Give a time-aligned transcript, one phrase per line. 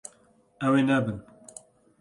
[0.65, 1.17] Ew ê nebin.